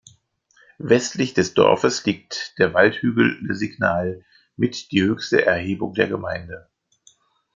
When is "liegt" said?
2.07-2.57